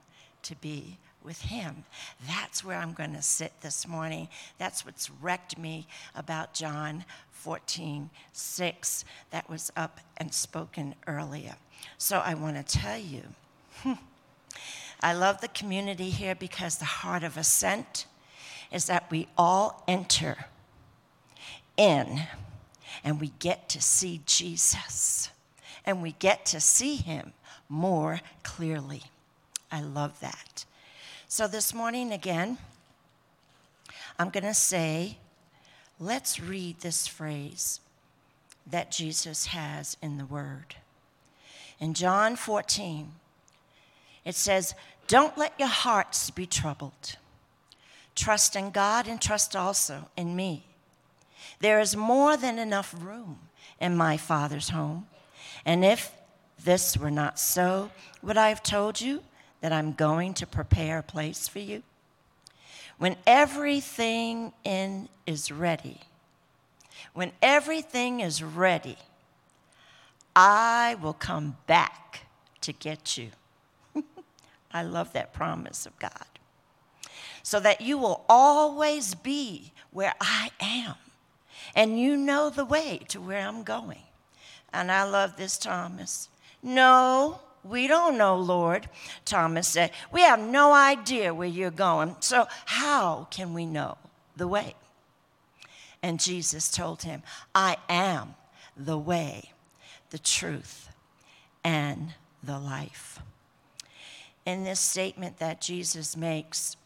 [0.42, 1.84] to be with him.
[2.26, 4.28] That's where I'm going to sit this morning.
[4.58, 11.56] That's what's wrecked me about John 14, 6, that was up and spoken earlier.
[11.98, 13.22] So I want to tell you,
[13.78, 13.94] hmm,
[15.00, 18.06] I love the community here because the heart of ascent
[18.70, 20.46] is that we all enter
[21.76, 22.22] in
[23.02, 25.30] and we get to see Jesus
[25.84, 27.32] and we get to see him
[27.68, 29.02] more clearly.
[29.70, 30.64] I love that.
[31.34, 32.58] So this morning again,
[34.18, 35.16] I'm going to say,
[35.98, 37.80] let's read this phrase
[38.66, 40.74] that Jesus has in the Word.
[41.80, 43.12] In John 14,
[44.26, 44.74] it says,
[45.06, 47.16] Don't let your hearts be troubled.
[48.14, 50.66] Trust in God and trust also in me.
[51.60, 53.38] There is more than enough room
[53.80, 55.06] in my Father's home.
[55.64, 56.12] And if
[56.62, 57.90] this were not so,
[58.20, 59.22] would I have told you
[59.62, 61.82] that I'm going to prepare a place for you?
[62.98, 66.00] When everything in is ready,
[67.14, 68.98] when everything is ready,
[70.36, 72.26] I will come back
[72.60, 73.30] to get you.
[74.72, 76.26] I love that promise of God.
[77.42, 80.94] So that you will always be where I am,
[81.74, 84.02] and you know the way to where I'm going.
[84.72, 86.28] And I love this, Thomas.
[86.62, 88.88] No, we don't know, Lord,
[89.24, 89.92] Thomas said.
[90.10, 92.16] We have no idea where you're going.
[92.20, 93.98] So, how can we know
[94.36, 94.74] the way?
[96.02, 97.22] And Jesus told him,
[97.54, 98.34] I am
[98.76, 99.52] the way,
[100.10, 100.88] the truth,
[101.62, 103.20] and the life.
[104.44, 106.76] In this statement that Jesus makes,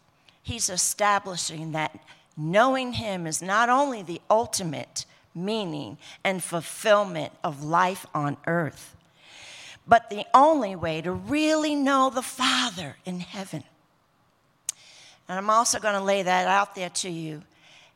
[0.43, 1.99] he's establishing that
[2.37, 8.96] knowing him is not only the ultimate meaning and fulfillment of life on earth,
[9.87, 13.64] but the only way to really know the Father in heaven.
[15.29, 17.42] And I'm also going to lay that out there to you.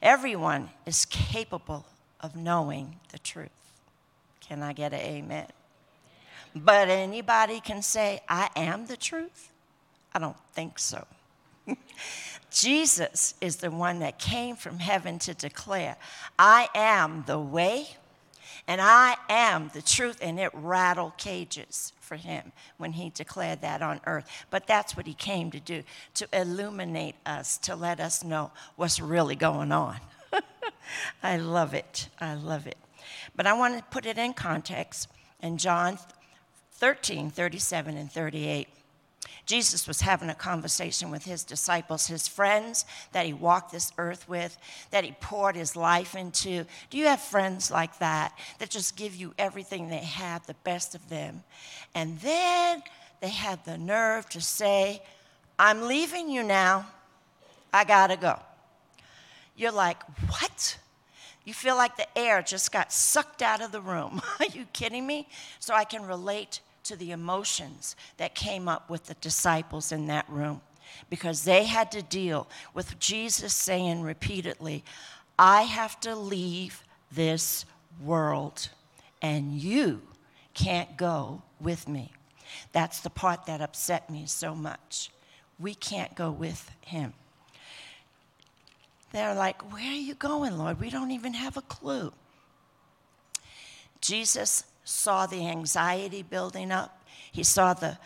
[0.03, 1.85] Everyone is capable
[2.21, 3.51] of knowing the truth.
[4.41, 5.47] Can I get an amen?
[6.55, 9.53] But anybody can say, I am the truth?
[10.13, 11.07] I don't think so.
[12.51, 15.97] Jesus is the one that came from heaven to declare,
[16.39, 17.91] I am the way
[18.71, 20.19] and I am the truth.
[20.23, 24.31] And it rattled cages for him when he declared that on earth.
[24.49, 25.83] But that's what he came to do
[26.15, 29.97] to illuminate us, to let us know what's really going on.
[31.23, 32.11] I love it.
[32.21, 32.79] I love it.
[33.35, 35.09] But I want to put it in context
[35.41, 35.99] in John
[36.75, 38.69] 13, 37, and 38.
[39.47, 44.29] Jesus was having a conversation with his disciples, his friends that he walked this earth
[44.29, 44.57] with,
[44.91, 46.65] that he poured his life into.
[46.89, 50.95] Do you have friends like that that just give you everything they have, the best
[50.95, 51.43] of them?
[51.95, 52.83] And then
[53.21, 55.03] they had the nerve to say,
[55.59, 56.87] I'm leaving you now.
[57.73, 58.39] I gotta go.
[59.57, 60.79] You're like, what?
[61.45, 64.23] You feel like the air just got sucked out of the room.
[64.41, 65.29] Are you kidding me?
[65.59, 66.61] So I can relate
[66.91, 70.61] to the emotions that came up with the disciples in that room
[71.09, 74.83] because they had to deal with Jesus saying repeatedly,
[75.39, 76.83] I have to leave
[77.13, 77.65] this
[78.03, 78.71] world
[79.23, 80.03] and you
[80.53, 82.11] can't go with me.
[82.73, 85.13] That's the part that upset me so much.
[85.61, 87.13] We can't go with him.
[89.13, 90.81] They're like, Where are you going, Lord?
[90.81, 92.13] We don't even have a clue.
[94.01, 97.99] Jesus saw the anxiety building up, he saw the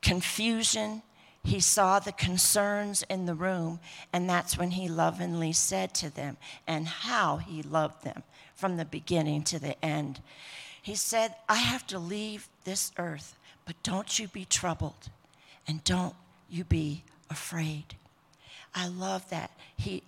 [0.00, 1.02] confusion,
[1.42, 3.80] he saw the concerns in the room,
[4.12, 6.36] and that's when he lovingly said to them,
[6.66, 8.22] and how he loved them
[8.54, 10.20] from the beginning to the end.
[10.80, 13.36] He said, I have to leave this earth,
[13.66, 15.10] but don't you be troubled,
[15.66, 16.14] and don't
[16.48, 17.96] you be afraid.
[18.74, 19.50] I love that.
[19.76, 20.02] He,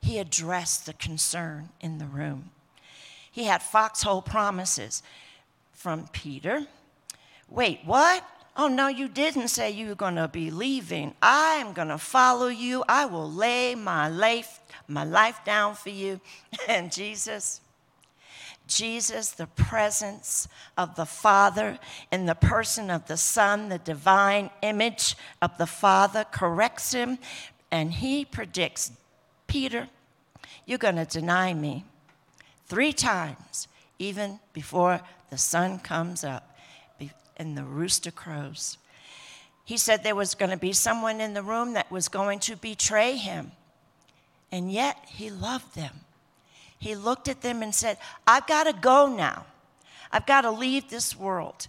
[0.00, 2.50] he addressed the concern in the room.
[3.32, 5.02] He had foxhole promises
[5.72, 6.66] from Peter.
[7.48, 8.24] Wait, what?
[8.54, 11.14] Oh, no, you didn't say you were going to be leaving.
[11.22, 12.84] I am going to follow you.
[12.86, 16.20] I will lay my life, my life down for you.
[16.68, 17.62] And Jesus,
[18.66, 21.78] Jesus, the presence of the Father
[22.10, 27.18] in the person of the Son, the divine image of the Father, corrects him,
[27.70, 28.92] and he predicts
[29.46, 29.88] Peter,
[30.66, 31.84] you're going to deny me
[32.72, 33.68] three times,
[33.98, 34.98] even before
[35.28, 36.56] the sun comes up
[37.36, 38.78] and the rooster crows.
[39.62, 42.56] He said there was going to be someone in the room that was going to
[42.56, 43.52] betray him.
[44.50, 46.00] And yet he loved them.
[46.78, 49.44] He looked at them and said, I've got to go now.
[50.10, 51.68] I've got to leave this world.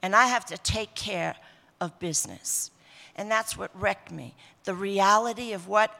[0.00, 1.36] And I have to take care
[1.78, 2.70] of business.
[3.16, 4.34] And that's what wrecked me.
[4.64, 5.94] The reality of what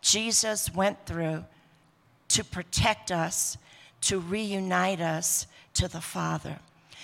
[0.00, 1.44] Jesus went through
[2.30, 3.56] to protect us,
[4.02, 6.58] to reunite us to the Father.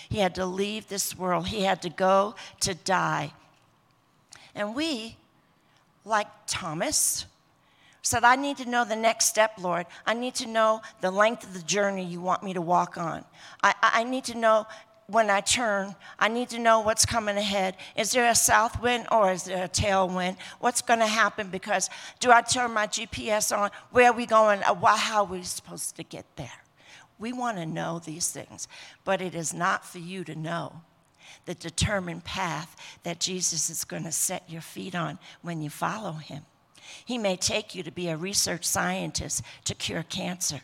[0.09, 3.33] He had to leave this world, he had to go to die.
[4.55, 5.17] And we,
[6.05, 7.27] like Thomas,
[8.03, 9.87] said, I need to know the next step, Lord.
[10.07, 13.25] I need to know the length of the journey you want me to walk on.
[13.63, 14.67] I, I need to know
[15.07, 17.77] when I turn, I need to know what's coming ahead.
[17.97, 20.37] Is there a south wind or is there a tailwind?
[20.61, 21.49] What's going to happen?
[21.49, 21.89] Because
[22.21, 23.71] do I turn my GPS on?
[23.91, 24.61] Where are we going?
[24.61, 26.51] How are we supposed to get there?
[27.19, 28.69] We want to know these things,
[29.05, 30.83] but it is not for you to know
[31.45, 36.13] the determined path that Jesus is going to set your feet on when you follow
[36.13, 36.45] him.
[37.05, 40.61] He may take you to be a research scientist to cure cancer.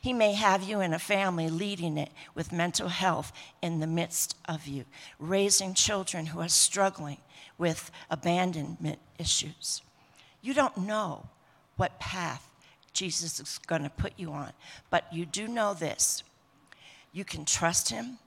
[0.00, 3.32] He may have you in a family leading it with mental health
[3.62, 4.84] in the midst of you,
[5.18, 7.18] raising children who are struggling
[7.58, 9.82] with abandonment issues.
[10.40, 11.26] You don't know
[11.76, 12.47] what path
[12.98, 14.50] Jesus is going to put you on.
[14.90, 16.24] But you do know this
[17.12, 18.18] you can trust him,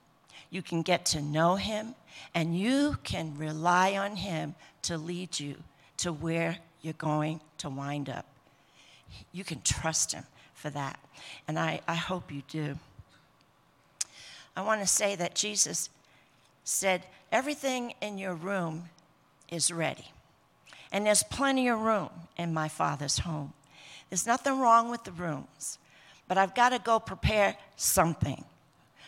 [0.50, 1.94] you can get to know him,
[2.34, 5.56] and you can rely on him to lead you
[5.98, 8.24] to where you're going to wind up.
[9.30, 10.98] You can trust him for that.
[11.46, 12.78] And I, I hope you do.
[14.56, 15.90] I want to say that Jesus
[16.64, 18.88] said, Everything in your room
[19.50, 20.10] is ready.
[20.90, 23.52] And there's plenty of room in my Father's home.
[24.12, 25.78] There's nothing wrong with the rooms,
[26.28, 28.44] but I've got to go prepare something.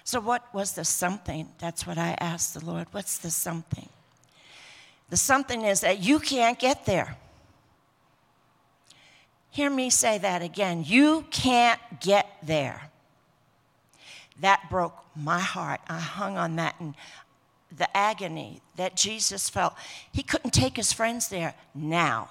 [0.02, 1.46] So, what was the something?
[1.58, 2.86] That's what I asked the Lord.
[2.90, 3.90] What's the something?
[5.10, 7.18] The something is that you can't get there.
[9.50, 10.84] Hear me say that again.
[10.86, 12.88] You can't get there.
[14.40, 15.82] That broke my heart.
[15.86, 16.94] I hung on that and
[17.76, 19.74] the agony that Jesus felt.
[20.12, 22.30] He couldn't take his friends there now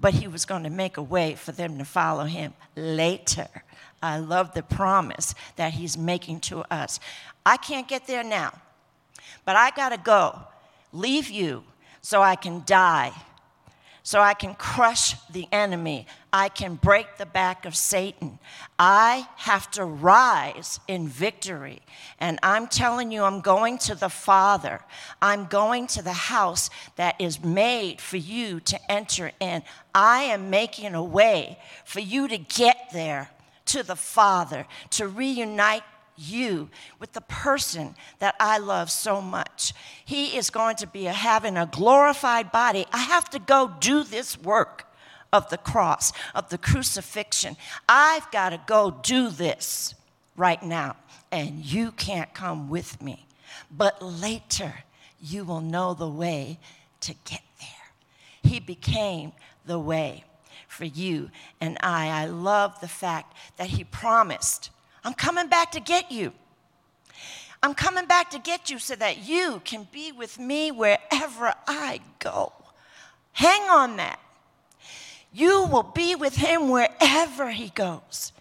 [0.00, 3.48] but he was going to make a way for them to follow him later.
[4.02, 7.00] I love the promise that he's making to us.
[7.44, 8.52] I can't get there now,
[9.44, 10.38] but I got to go,
[10.92, 11.64] leave you
[12.00, 13.12] so I can die
[14.08, 16.06] so I can crush the enemy.
[16.32, 18.38] I can break the back of Satan.
[18.78, 21.80] I have to rise in victory.
[22.18, 24.80] And I'm telling you, I'm going to the Father.
[25.20, 29.62] I'm going to the house that is made for you to enter in.
[29.94, 33.28] I am making a way for you to get there
[33.66, 35.82] to the Father, to reunite
[36.18, 39.72] you with the person that I love so much.
[40.04, 42.86] He is going to be having a glorified body.
[42.92, 44.86] I have to go do this work
[45.32, 47.56] of the cross, of the crucifixion.
[47.88, 49.94] I've got to go do this
[50.36, 50.96] right now,
[51.30, 53.26] and you can't come with me.
[53.70, 54.84] But later,
[55.20, 56.58] you will know the way
[57.00, 58.50] to get there.
[58.50, 59.32] He became
[59.66, 60.24] the way
[60.66, 62.08] for you and I.
[62.08, 64.70] I love the fact that He promised
[65.04, 66.32] I'm coming back to get you.
[67.62, 72.00] I'm coming back to get you so that you can be with me wherever I
[72.18, 72.52] go.
[73.32, 74.20] Hang on that.
[75.32, 78.32] You will be with him wherever he goes.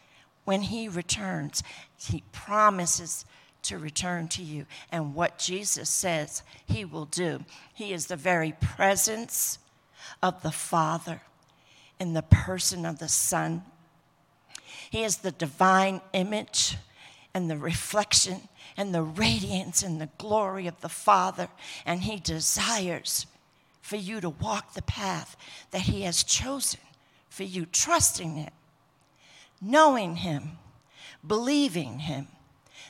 [0.46, 1.62] When he returns,
[1.98, 3.26] he promises
[3.64, 4.66] to return to you.
[4.92, 7.44] And what Jesus says he will do,
[7.74, 9.60] he is the very presence
[10.24, 11.22] of the Father
[12.00, 13.64] in the person of the Son
[14.90, 16.78] he is the divine image
[17.34, 18.42] and the reflection
[18.78, 21.50] and the radiance and the glory of the Father,
[21.86, 23.26] and He desires
[23.82, 25.36] for you to walk the path
[25.72, 26.80] that He has chosen
[27.30, 28.52] for you, trusting Him,
[29.62, 30.60] knowing Him,
[31.26, 32.28] believing Him,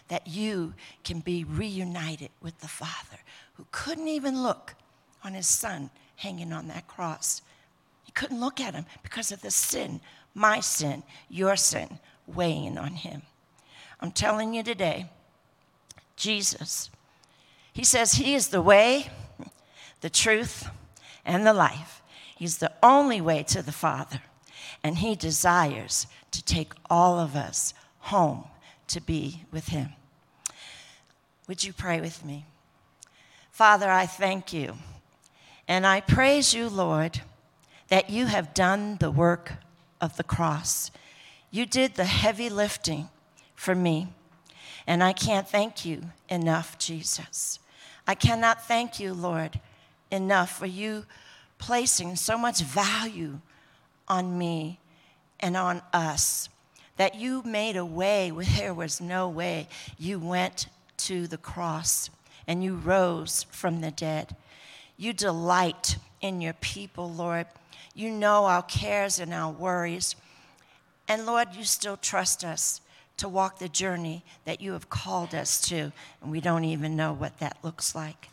[0.10, 0.74] that you
[1.04, 3.20] can be reunited with the Father
[3.56, 4.76] who couldn't even look
[5.24, 7.42] on His Son hanging on that cross.
[8.04, 10.02] He couldn't look at Him because of the sin,
[10.38, 13.24] my sin, your sin, weighing on Him.
[14.00, 15.10] I'm telling you today,
[16.16, 16.92] Jesus,
[17.74, 19.10] He says He is the way,
[20.02, 20.70] the truth,
[21.26, 22.04] and the life.
[22.38, 24.22] He's the only way to the Father.
[24.84, 28.46] And He desires to take all of us home
[28.90, 29.90] to be with Him.
[31.48, 32.46] Would you pray with me?
[33.50, 34.76] Father, I thank you.
[35.68, 37.22] And I praise you, Lord,
[37.88, 39.54] that you have done the work
[40.02, 40.92] of the cross.
[41.52, 43.10] You did the heavy lifting
[43.56, 44.08] for me.
[44.86, 47.60] And I can't thank you enough, Jesus.
[48.08, 49.60] I cannot thank you, Lord,
[50.12, 51.06] enough for you
[51.58, 53.40] placing so much value
[54.08, 54.80] on me
[55.40, 56.50] and on us
[56.96, 59.68] that you made a way where there was no way.
[59.98, 60.68] You went
[60.98, 62.10] to the cross
[62.48, 64.36] and you rose from the dead.
[64.96, 67.46] You delight in your people, Lord.
[67.94, 70.16] You know our cares and our worries.
[71.08, 72.82] And Lord, you still trust us
[73.18, 77.14] to walk the journey that you have called us to, and we don't even know
[77.14, 78.30] what that looks like.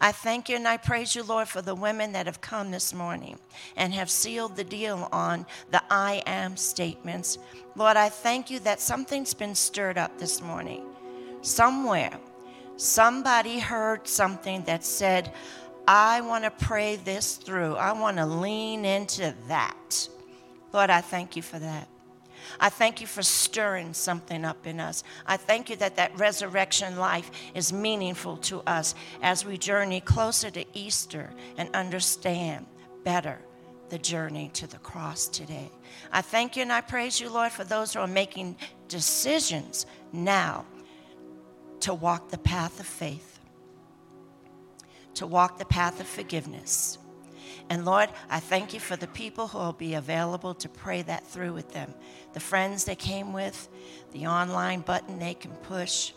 [0.00, 2.92] I thank you and I praise you, Lord, for the women that have come this
[2.92, 3.38] morning
[3.76, 7.38] and have sealed the deal on the I am statements.
[7.76, 10.84] Lord, I thank you that something's been stirred up this morning.
[11.42, 12.18] Somewhere,
[12.76, 15.32] somebody heard something that said,
[15.90, 17.76] I want to pray this through.
[17.76, 20.08] I want to lean into that.
[20.70, 21.88] Lord, I thank you for that.
[22.60, 25.02] I thank you for stirring something up in us.
[25.26, 30.50] I thank you that that resurrection life is meaningful to us as we journey closer
[30.50, 32.66] to Easter and understand
[33.02, 33.38] better
[33.88, 35.70] the journey to the cross today.
[36.12, 38.56] I thank you and I praise you, Lord, for those who are making
[38.88, 40.66] decisions now
[41.80, 43.37] to walk the path of faith,
[45.18, 46.98] to walk the path of forgiveness
[47.70, 51.26] and Lord, I thank you for the people who will be available to pray that
[51.26, 51.92] through with them.
[52.32, 53.68] The friends they came with,
[54.12, 56.12] the online button they can push.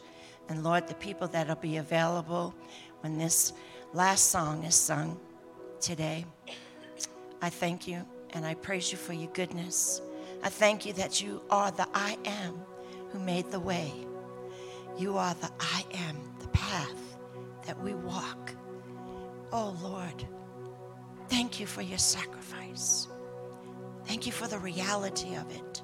[0.47, 2.55] And Lord, the people that'll be available
[3.01, 3.53] when this
[3.93, 5.19] last song is sung
[5.81, 6.25] today.
[7.41, 10.01] I thank you and I praise you for your goodness.
[10.43, 12.61] I thank you that you are the I am
[13.09, 13.91] who made the way.
[14.97, 17.17] You are the I am, the path
[17.65, 18.53] that we walk.
[19.51, 20.25] Oh Lord.
[21.29, 23.07] Thank you for your sacrifice.
[24.05, 25.81] Thank you for the reality of it.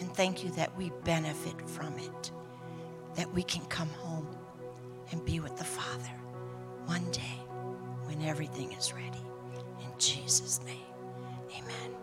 [0.00, 2.32] And thank you that we benefit from it,
[3.14, 4.26] that we can come home
[5.10, 6.10] and be with the Father
[6.86, 7.38] one day
[8.04, 9.22] when everything is ready.
[9.80, 10.78] In Jesus' name,
[11.50, 12.01] amen.